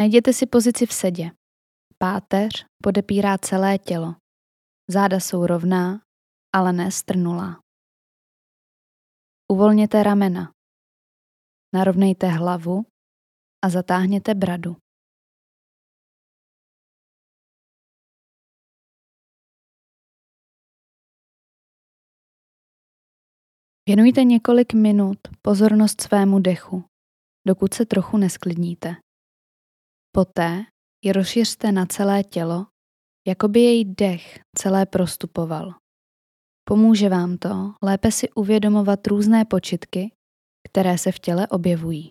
Najděte 0.00 0.32
si 0.32 0.46
pozici 0.46 0.86
v 0.86 0.92
sedě. 0.92 1.30
Páteř 1.98 2.66
podepírá 2.82 3.38
celé 3.38 3.78
tělo. 3.78 4.14
Záda 4.88 5.20
jsou 5.20 5.46
rovná, 5.46 6.02
ale 6.54 6.72
ne 6.72 6.90
strnulá. 6.90 7.60
Uvolněte 9.52 10.02
ramena. 10.02 10.52
Narovnejte 11.74 12.26
hlavu 12.26 12.86
a 13.64 13.68
zatáhněte 13.68 14.34
bradu. 14.34 14.76
Věnujte 23.88 24.24
několik 24.24 24.74
minut 24.74 25.18
pozornost 25.42 26.00
svému 26.00 26.38
dechu, 26.38 26.84
dokud 27.46 27.74
se 27.74 27.86
trochu 27.86 28.16
nesklidníte. 28.16 29.09
Poté 30.12 30.64
ji 31.04 31.12
rozšiřte 31.12 31.72
na 31.72 31.86
celé 31.86 32.24
tělo, 32.24 32.66
jako 33.28 33.48
by 33.48 33.60
její 33.60 33.84
dech 33.94 34.40
celé 34.56 34.86
prostupoval. 34.86 35.74
Pomůže 36.68 37.08
vám 37.08 37.38
to 37.38 37.74
lépe 37.82 38.12
si 38.12 38.30
uvědomovat 38.30 39.06
různé 39.06 39.44
počitky, 39.44 40.12
které 40.68 40.98
se 40.98 41.12
v 41.12 41.18
těle 41.18 41.46
objevují. 41.48 42.10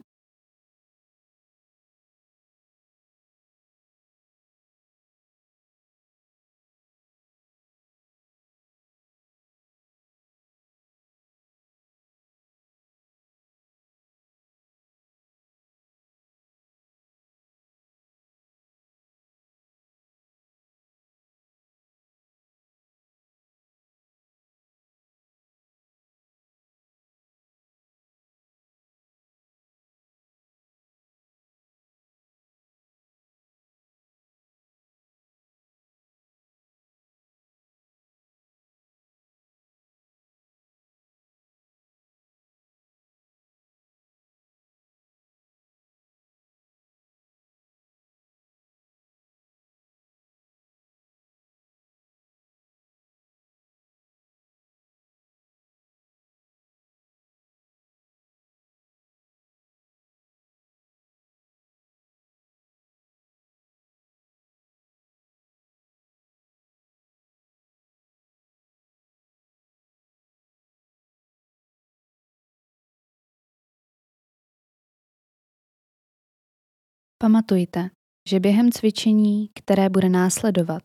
Pamatujte, 77.23 77.89
že 78.29 78.39
během 78.39 78.71
cvičení, 78.71 79.49
které 79.55 79.89
bude 79.89 80.09
následovat, 80.09 80.83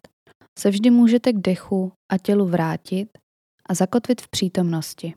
se 0.58 0.70
vždy 0.70 0.90
můžete 0.90 1.32
k 1.32 1.40
dechu 1.40 1.92
a 2.12 2.18
tělu 2.18 2.46
vrátit 2.46 3.18
a 3.68 3.74
zakotvit 3.74 4.20
v 4.20 4.28
přítomnosti. 4.28 5.14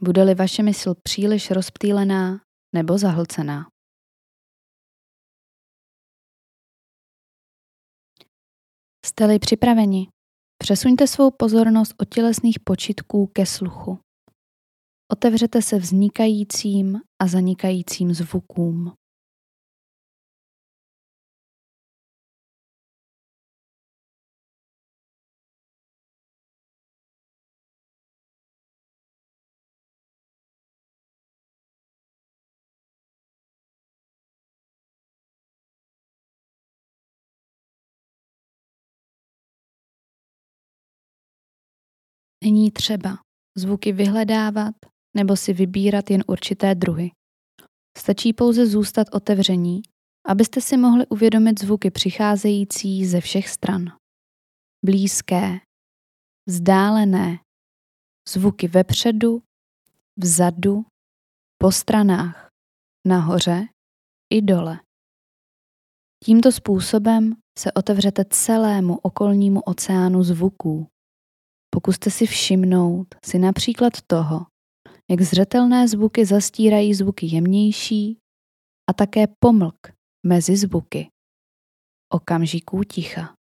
Bude-li 0.00 0.34
vaše 0.34 0.62
mysl 0.62 0.94
příliš 1.02 1.50
rozptýlená 1.50 2.40
nebo 2.74 2.98
zahlcená. 2.98 3.66
Jste-li 9.06 9.38
připraveni, 9.38 10.08
přesuňte 10.62 11.06
svou 11.06 11.30
pozornost 11.30 11.94
od 12.00 12.14
tělesných 12.14 12.60
počitků 12.60 13.26
ke 13.26 13.46
sluchu. 13.46 13.98
Otevřete 15.12 15.62
se 15.62 15.78
vznikajícím 15.78 17.00
a 17.22 17.26
zanikajícím 17.26 18.14
zvukům. 18.14 18.99
Není 42.44 42.70
třeba 42.70 43.18
zvuky 43.56 43.92
vyhledávat 43.92 44.74
nebo 45.16 45.36
si 45.36 45.52
vybírat 45.52 46.10
jen 46.10 46.24
určité 46.26 46.74
druhy. 46.74 47.10
Stačí 47.98 48.32
pouze 48.32 48.66
zůstat 48.66 49.06
otevření, 49.12 49.82
abyste 50.26 50.60
si 50.60 50.76
mohli 50.76 51.06
uvědomit 51.06 51.60
zvuky 51.60 51.90
přicházející 51.90 53.06
ze 53.06 53.20
všech 53.20 53.48
stran. 53.48 53.84
Blízké, 54.84 55.60
vzdálené, 56.48 57.38
zvuky 58.28 58.68
vepředu, 58.68 59.42
vzadu, 60.16 60.86
po 61.58 61.72
stranách, 61.72 62.48
nahoře 63.06 63.66
i 64.32 64.42
dole. 64.42 64.80
Tímto 66.24 66.52
způsobem 66.52 67.36
se 67.58 67.72
otevřete 67.72 68.24
celému 68.30 68.98
okolnímu 68.98 69.60
oceánu 69.60 70.22
zvuků, 70.22 70.86
Pokuste 71.70 72.10
si 72.10 72.26
všimnout 72.26 73.14
si 73.24 73.38
například 73.38 73.92
toho, 74.06 74.46
jak 75.10 75.20
zřetelné 75.20 75.88
zvuky 75.88 76.26
zastírají 76.26 76.94
zvuky 76.94 77.26
jemnější 77.26 78.18
a 78.90 78.92
také 78.92 79.26
pomlk 79.38 79.92
mezi 80.26 80.56
zvuky. 80.56 81.08
Okamžiků 82.12 82.84
ticha. 82.84 83.34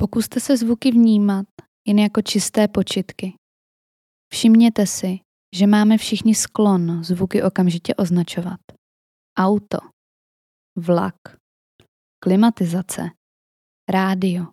Pokuste 0.00 0.40
se 0.40 0.56
zvuky 0.56 0.90
vnímat 0.90 1.46
jen 1.86 1.98
jako 1.98 2.22
čisté 2.22 2.68
počitky. 2.68 3.34
Všimněte 4.32 4.86
si, 4.86 5.18
že 5.54 5.66
máme 5.66 5.98
všichni 5.98 6.34
sklon 6.34 7.04
zvuky 7.04 7.42
okamžitě 7.42 7.94
označovat. 7.94 8.60
Auto, 9.38 9.78
vlak, 10.76 11.14
klimatizace, 12.22 13.10
rádio. 13.88 14.46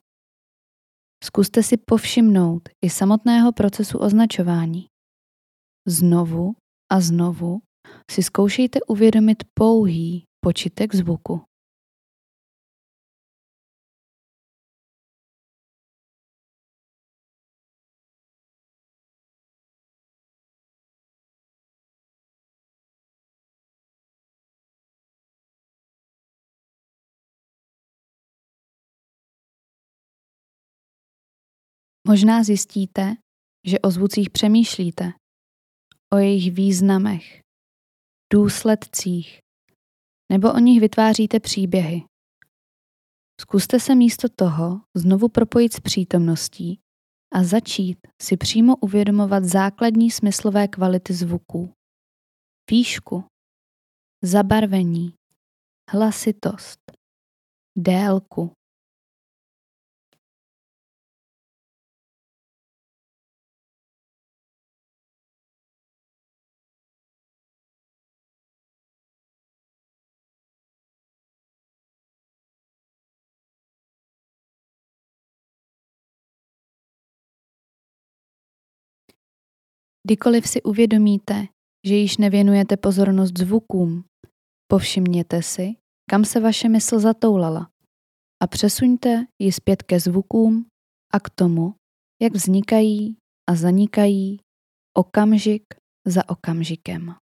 Zkuste 1.24 1.63
si 1.63 1.77
povšimnout 1.77 2.69
i 2.86 2.89
samotného 2.89 3.51
procesu 3.51 3.98
označování. 3.98 4.88
Znovu 5.88 6.56
a 6.91 7.00
znovu 7.00 7.62
si 8.12 8.24
zkoušejte 8.24 8.80
uvědomit 8.88 9.44
pouhý 9.53 10.24
počitek 10.45 10.95
zvuku. 10.95 11.41
Možná 32.07 32.44
zjistíte, 32.44 33.16
že 33.68 33.80
o 33.80 33.92
zvucích 33.92 34.30
přemýšlíte, 34.30 35.13
o 36.13 36.18
jejich 36.18 36.54
významech, 36.54 37.42
důsledcích 38.34 39.40
nebo 40.31 40.54
o 40.54 40.60
nich 40.60 40.80
vytváříte 40.80 41.40
příběhy. 41.40 42.04
Zkuste 43.42 43.80
se 43.80 43.96
místo 43.96 44.30
toho 44.30 44.81
znovu 44.96 45.30
propojit 45.30 45.74
s 45.74 45.80
přítomností 45.80 46.80
a 47.34 47.44
začít 47.44 47.98
si 48.22 48.38
přímo 48.38 48.75
uvědomovat 48.78 49.44
základní 49.44 50.12
smyslové 50.12 50.68
kvality 50.68 51.13
zvuků. 51.13 51.74
Výšku, 52.72 53.24
zabarvení, 54.24 55.13
hlasitost, 55.92 56.80
délku. 57.78 58.51
Kdykoliv 80.06 80.48
si 80.48 80.63
uvědomíte, 80.63 81.48
že 81.88 81.96
již 81.96 82.18
nevěnujete 82.18 82.78
pozornost 82.78 83.38
zvukům, 83.38 84.04
povšimněte 84.68 85.44
si, 85.44 85.74
kam 86.10 86.25
se 86.25 86.40
vaše 86.40 86.69
mysl 86.69 87.00
zatoulala 87.00 87.69
a 88.44 88.48
přesuňte 88.48 89.25
ji 89.40 89.52
zpět 89.52 89.84
ke 89.84 90.00
zvukům 90.00 90.66
a 91.13 91.19
k 91.19 91.30
tomu, 91.30 91.74
jak 92.22 92.34
vznikají 92.34 93.18
a 93.50 93.56
zanikají 93.56 94.40
okamžik 94.98 95.63
za 96.08 96.30
okamžikem. 96.30 97.16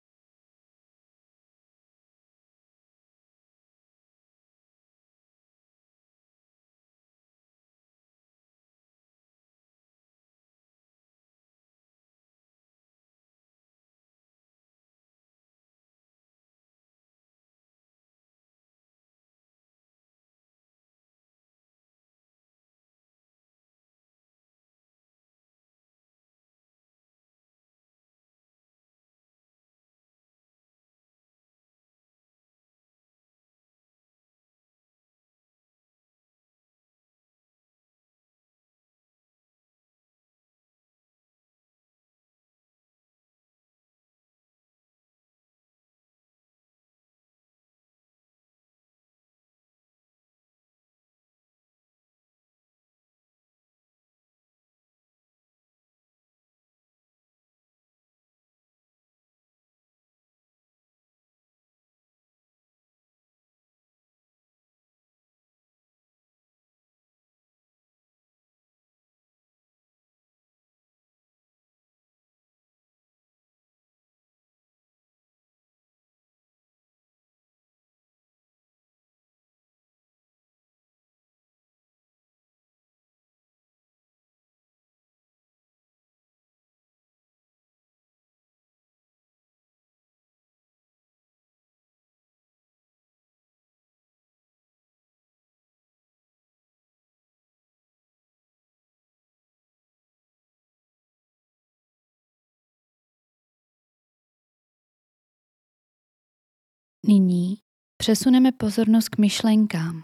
Nyní 107.07 107.59
přesuneme 107.97 108.53
pozornost 108.53 109.09
k 109.09 109.19
myšlenkám. 109.19 110.03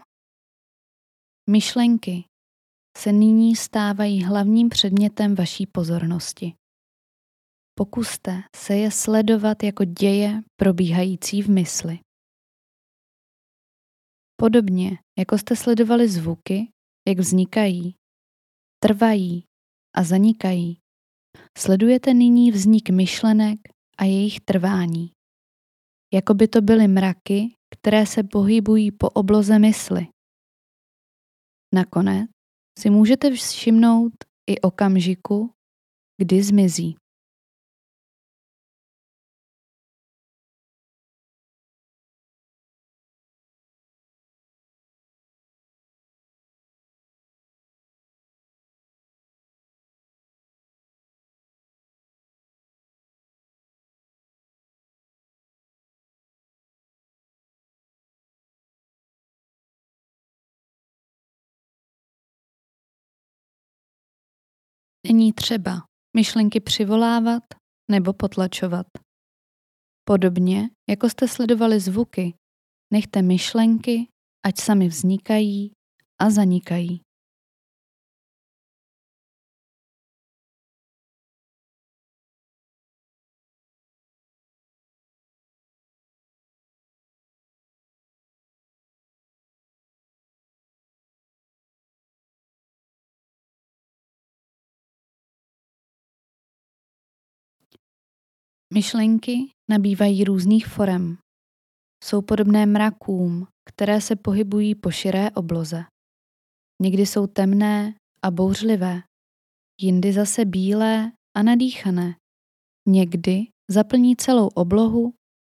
Myšlenky 1.49 2.23
se 2.97 3.11
nyní 3.11 3.55
stávají 3.55 4.23
hlavním 4.23 4.69
předmětem 4.69 5.35
vaší 5.35 5.65
pozornosti. 5.65 6.53
Pokuste 7.75 8.41
se 8.55 8.75
je 8.75 8.91
sledovat 8.91 9.63
jako 9.63 9.83
děje 9.85 10.41
probíhající 10.55 11.41
v 11.41 11.49
mysli. 11.49 11.99
Podobně, 14.35 14.97
jako 15.19 15.37
jste 15.37 15.55
sledovali 15.55 16.09
zvuky, 16.09 16.71
jak 17.07 17.19
vznikají, 17.19 17.95
trvají 18.83 19.43
a 19.95 20.03
zanikají, 20.03 20.79
sledujete 21.57 22.13
nyní 22.13 22.51
vznik 22.51 22.89
myšlenek 22.89 23.59
a 23.97 24.03
jejich 24.03 24.39
trvání 24.39 25.11
jako 26.13 26.33
by 26.33 26.47
to 26.47 26.61
byly 26.61 26.87
mraky, 26.87 27.55
které 27.71 28.05
se 28.05 28.23
pohybují 28.23 28.91
po 28.91 29.09
obloze 29.09 29.59
mysli. 29.59 30.07
Nakonec 31.73 32.29
si 32.79 32.89
můžete 32.89 33.31
všimnout 33.31 34.13
i 34.49 34.61
okamžiku, 34.61 35.53
kdy 36.17 36.43
zmizí. 36.43 36.95
Není 65.07 65.33
třeba 65.33 65.83
myšlenky 66.15 66.59
přivolávat 66.59 67.43
nebo 67.91 68.13
potlačovat. 68.13 68.87
Podobně, 70.07 70.69
jako 70.89 71.09
jste 71.09 71.27
sledovali 71.27 71.79
zvuky, 71.79 72.33
nechte 72.93 73.21
myšlenky, 73.21 74.07
ať 74.45 74.59
sami 74.59 74.87
vznikají 74.87 75.71
a 76.21 76.29
zanikají. 76.29 77.01
Myšlenky 98.73 99.51
nabývají 99.69 100.23
různých 100.23 100.67
forem. 100.67 101.17
Jsou 102.03 102.21
podobné 102.21 102.65
mrakům, 102.65 103.47
které 103.69 104.01
se 104.01 104.15
pohybují 104.15 104.75
po 104.75 104.91
širé 104.91 105.31
obloze. 105.31 105.83
Někdy 106.81 107.05
jsou 107.05 107.27
temné 107.27 107.95
a 108.21 108.31
bouřlivé, 108.31 109.03
jindy 109.81 110.13
zase 110.13 110.45
bílé 110.45 111.11
a 111.37 111.43
nadýchané. 111.43 112.15
Někdy 112.87 113.47
zaplní 113.69 114.15
celou 114.15 114.47
oblohu 114.47 115.13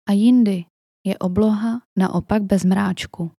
a 0.09 0.11
jindy 0.11 0.65
je 1.07 1.17
obloha 1.17 1.81
naopak 1.97 2.43
bez 2.43 2.63
mráčku. 2.63 3.31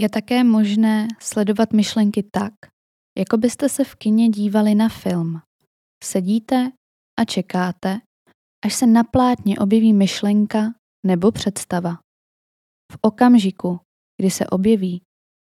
Je 0.00 0.08
také 0.08 0.44
možné 0.44 1.08
sledovat 1.20 1.72
myšlenky 1.72 2.22
tak, 2.22 2.52
jako 3.18 3.36
byste 3.36 3.68
se 3.68 3.84
v 3.84 3.94
kině 3.94 4.28
dívali 4.28 4.74
na 4.74 4.88
film. 4.88 5.40
Sedíte 6.04 6.72
a 7.20 7.24
čekáte, 7.24 8.00
až 8.64 8.74
se 8.74 8.86
na 8.86 9.04
plátně 9.04 9.58
objeví 9.58 9.92
myšlenka 9.92 10.74
nebo 11.06 11.32
představa. 11.32 11.92
V 12.92 12.96
okamžiku, 13.00 13.80
kdy 14.20 14.30
se 14.30 14.46
objeví, 14.46 15.02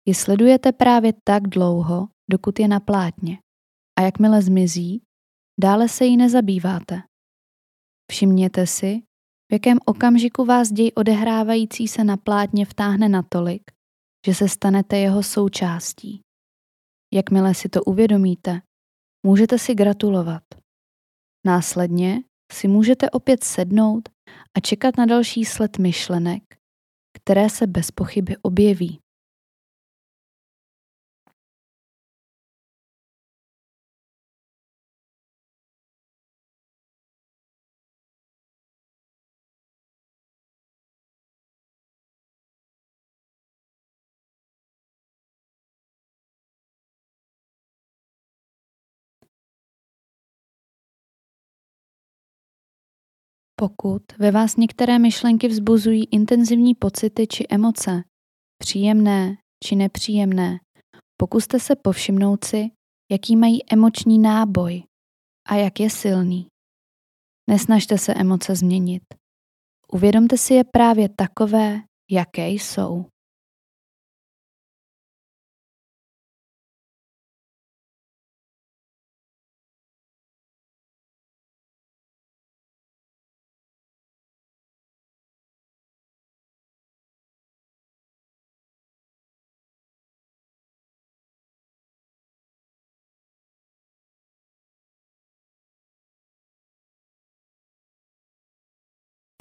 ji 0.07 0.13
sledujete 0.13 0.71
právě 0.71 1.13
tak 1.23 1.47
dlouho, 1.47 2.07
dokud 2.31 2.59
je 2.59 2.67
na 2.67 2.79
plátně. 2.79 3.39
A 3.99 4.01
jakmile 4.01 4.41
zmizí, 4.41 5.01
dále 5.61 5.89
se 5.89 6.05
jí 6.05 6.17
nezabýváte. 6.17 7.01
Všimněte 8.11 8.67
si, 8.67 9.01
v 9.51 9.53
jakém 9.53 9.77
okamžiku 9.85 10.45
vás 10.45 10.71
děj 10.71 10.91
odehrávající 10.95 11.87
se 11.87 12.03
na 12.03 12.17
plátně 12.17 12.65
vtáhne 12.65 13.09
natolik, 13.09 13.61
že 14.25 14.33
se 14.33 14.49
stanete 14.49 14.97
jeho 14.97 15.23
součástí. 15.23 16.21
Jakmile 17.13 17.55
si 17.55 17.69
to 17.69 17.83
uvědomíte, 17.83 18.61
můžete 19.25 19.59
si 19.59 19.75
gratulovat. 19.75 20.43
Následně 21.45 22.23
si 22.51 22.67
můžete 22.67 23.09
opět 23.09 23.43
sednout 23.43 24.09
a 24.57 24.59
čekat 24.59 24.97
na 24.97 25.05
další 25.05 25.45
sled 25.45 25.77
myšlenek, 25.77 26.43
které 27.13 27.49
se 27.49 27.67
bez 27.67 27.91
pochyby 27.91 28.37
objeví. 28.41 29.00
Pokud 53.61 54.01
ve 54.19 54.31
vás 54.31 54.57
některé 54.57 54.99
myšlenky 54.99 55.47
vzbuzují 55.47 56.05
intenzivní 56.05 56.75
pocity 56.75 57.27
či 57.27 57.45
emoce, 57.49 58.03
příjemné 58.57 59.37
či 59.63 59.75
nepříjemné, 59.75 60.59
pokuste 61.17 61.59
se 61.59 61.75
povšimnout 61.75 62.43
si, 62.43 62.69
jaký 63.11 63.35
mají 63.35 63.59
emoční 63.71 64.19
náboj 64.19 64.83
a 65.49 65.55
jak 65.55 65.79
je 65.79 65.89
silný. 65.89 66.47
Nesnažte 67.49 67.97
se 67.97 68.13
emoce 68.13 68.55
změnit. 68.55 69.03
Uvědomte 69.93 70.37
si 70.37 70.53
je 70.53 70.63
právě 70.63 71.09
takové, 71.09 71.81
jaké 72.11 72.49
jsou. 72.49 73.05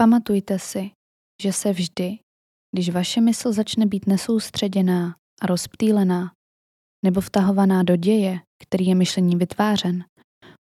Pamatujte 0.00 0.58
si, 0.58 0.90
že 1.42 1.52
se 1.52 1.72
vždy, 1.72 2.18
když 2.74 2.88
vaše 2.88 3.20
mysl 3.20 3.52
začne 3.52 3.86
být 3.86 4.06
nesoustředěná 4.06 5.16
a 5.42 5.46
rozptýlená, 5.46 6.32
nebo 7.04 7.20
vtahovaná 7.20 7.82
do 7.82 7.96
děje, 7.96 8.40
který 8.62 8.86
je 8.86 8.94
myšlení 8.94 9.36
vytvářen, 9.36 10.04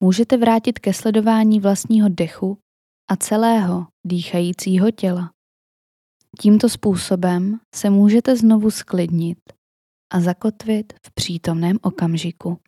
můžete 0.02 0.36
vrátit 0.36 0.78
ke 0.78 0.94
sledování 0.94 1.60
vlastního 1.60 2.08
dechu 2.08 2.58
a 3.10 3.16
celého 3.16 3.86
dýchajícího 4.06 4.90
těla. 4.90 5.30
Tímto 6.40 6.68
způsobem 6.68 7.60
se 7.74 7.90
můžete 7.90 8.36
znovu 8.36 8.70
sklidnit 8.70 9.38
a 10.12 10.20
zakotvit 10.20 10.92
v 11.06 11.14
přítomném 11.14 11.78
okamžiku. 11.82 12.58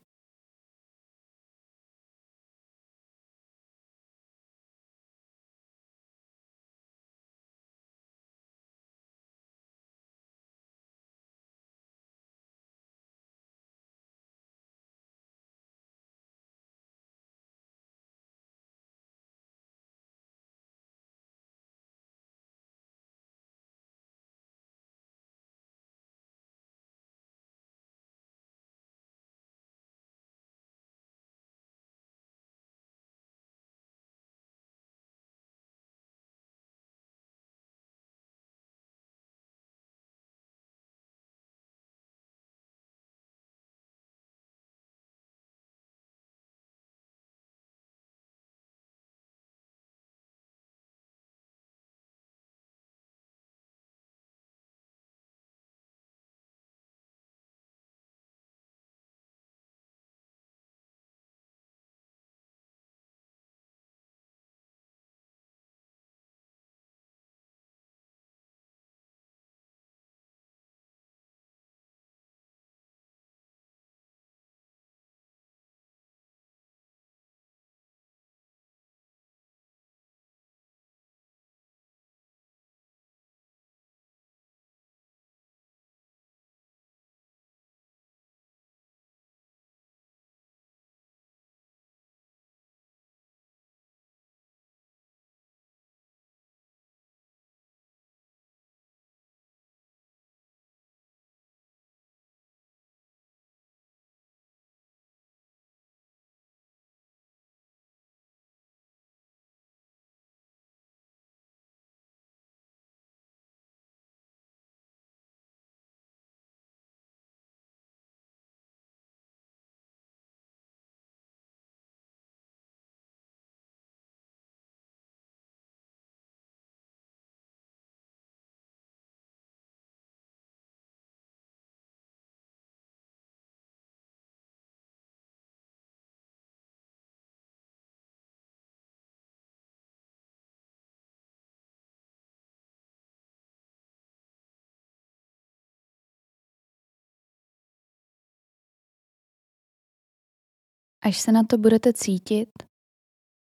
Až 151.06 151.20
se 151.20 151.32
na 151.32 151.44
to 151.44 151.58
budete 151.58 151.92
cítit, 151.92 152.48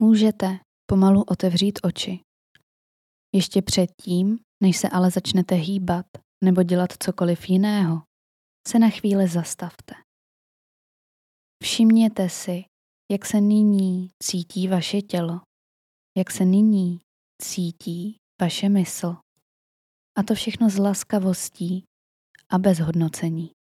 můžete 0.01 0.59
pomalu 0.89 1.23
otevřít 1.23 1.79
oči. 1.83 2.19
Ještě 3.35 3.61
předtím, 3.61 4.39
než 4.63 4.77
se 4.77 4.89
ale 4.89 5.11
začnete 5.11 5.55
hýbat 5.55 6.05
nebo 6.43 6.63
dělat 6.63 6.89
cokoliv 7.03 7.49
jiného, 7.49 8.03
se 8.67 8.79
na 8.79 8.89
chvíli 8.89 9.27
zastavte. 9.27 9.95
Všimněte 11.63 12.29
si, 12.29 12.65
jak 13.11 13.25
se 13.25 13.41
nyní 13.41 14.09
cítí 14.23 14.67
vaše 14.67 15.01
tělo, 15.01 15.41
jak 16.17 16.31
se 16.31 16.45
nyní 16.45 16.99
cítí 17.41 18.17
vaše 18.41 18.69
mysl. 18.69 19.15
A 20.17 20.23
to 20.23 20.35
všechno 20.35 20.69
s 20.69 20.77
laskavostí 20.77 21.83
a 22.49 22.57
bez 22.57 22.79
hodnocení. 22.79 23.54